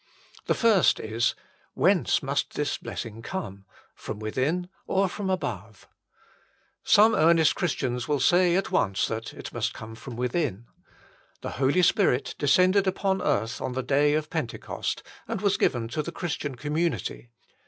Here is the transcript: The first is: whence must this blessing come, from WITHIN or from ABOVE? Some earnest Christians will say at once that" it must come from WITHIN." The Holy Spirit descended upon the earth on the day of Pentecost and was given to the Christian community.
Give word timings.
The 0.47 0.55
first 0.55 0.99
is: 0.99 1.35
whence 1.75 2.23
must 2.23 2.55
this 2.55 2.79
blessing 2.79 3.21
come, 3.21 3.65
from 3.93 4.17
WITHIN 4.17 4.67
or 4.87 5.07
from 5.07 5.29
ABOVE? 5.29 5.87
Some 6.83 7.13
earnest 7.13 7.53
Christians 7.53 8.07
will 8.07 8.19
say 8.19 8.55
at 8.55 8.71
once 8.71 9.05
that" 9.05 9.31
it 9.35 9.53
must 9.53 9.75
come 9.75 9.93
from 9.93 10.15
WITHIN." 10.15 10.65
The 11.41 11.51
Holy 11.51 11.83
Spirit 11.83 12.33
descended 12.39 12.87
upon 12.87 13.19
the 13.19 13.27
earth 13.27 13.61
on 13.61 13.73
the 13.73 13.83
day 13.83 14.15
of 14.15 14.31
Pentecost 14.31 15.03
and 15.27 15.39
was 15.39 15.57
given 15.57 15.87
to 15.89 16.01
the 16.01 16.11
Christian 16.11 16.55
community. 16.55 17.29